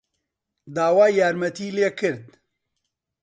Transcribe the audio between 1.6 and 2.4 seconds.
لێ کرد.